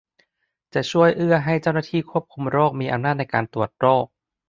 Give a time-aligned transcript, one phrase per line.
[0.73, 4.05] จะช่วยเอื้อให้เจ้าหน้าที่ควบคุมโรคมีอำนาจในการตรวจโรค